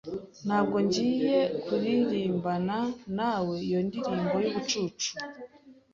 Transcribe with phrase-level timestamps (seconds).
[0.45, 2.77] Ntabwo ngiye kuririmbana
[3.17, 5.09] nawe iyo ndirimbo yubucucu.